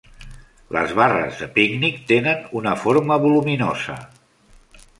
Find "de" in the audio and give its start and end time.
1.41-1.49